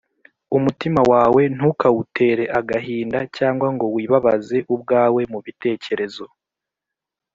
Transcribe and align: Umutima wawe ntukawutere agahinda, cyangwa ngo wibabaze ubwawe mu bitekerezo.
Umutima 0.57 1.01
wawe 1.11 1.41
ntukawutere 1.55 2.43
agahinda, 2.59 3.19
cyangwa 3.37 3.67
ngo 3.75 3.85
wibabaze 3.95 4.57
ubwawe 4.73 5.21
mu 5.31 5.39
bitekerezo. 5.45 6.25